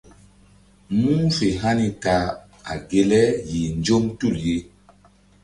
Mu̧h 0.99 1.25
fe 1.35 1.47
hani 1.61 1.87
ta 2.03 2.15
ge 2.87 3.01
le 3.09 3.21
yih 3.49 3.69
nzɔm 3.79 4.03
tul 4.19 4.35
ye. 4.45 4.57